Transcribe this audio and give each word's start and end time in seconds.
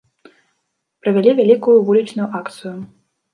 Правялі 1.03 1.31
вялікую 1.41 1.75
вулічную 1.91 2.29
акцыю. 2.41 2.75